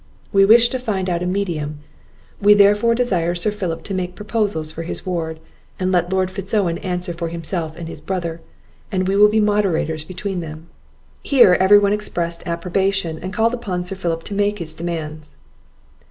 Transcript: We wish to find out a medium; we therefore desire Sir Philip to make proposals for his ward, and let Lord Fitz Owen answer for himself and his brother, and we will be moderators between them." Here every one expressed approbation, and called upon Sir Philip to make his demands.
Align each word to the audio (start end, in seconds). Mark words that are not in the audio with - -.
We 0.33 0.45
wish 0.45 0.69
to 0.69 0.79
find 0.79 1.11
out 1.11 1.21
a 1.21 1.27
medium; 1.27 1.77
we 2.41 2.55
therefore 2.55 2.95
desire 2.95 3.35
Sir 3.35 3.51
Philip 3.51 3.83
to 3.83 3.93
make 3.93 4.15
proposals 4.15 4.71
for 4.71 4.81
his 4.81 5.05
ward, 5.05 5.39
and 5.79 5.91
let 5.91 6.11
Lord 6.11 6.31
Fitz 6.31 6.55
Owen 6.55 6.79
answer 6.79 7.13
for 7.13 7.27
himself 7.27 7.75
and 7.75 7.87
his 7.87 8.01
brother, 8.01 8.41
and 8.91 9.07
we 9.07 9.15
will 9.15 9.29
be 9.29 9.39
moderators 9.39 10.03
between 10.03 10.39
them." 10.39 10.69
Here 11.21 11.53
every 11.59 11.77
one 11.77 11.93
expressed 11.93 12.47
approbation, 12.47 13.19
and 13.19 13.31
called 13.31 13.53
upon 13.53 13.83
Sir 13.83 13.95
Philip 13.95 14.23
to 14.23 14.33
make 14.33 14.57
his 14.57 14.73
demands. 14.73 15.37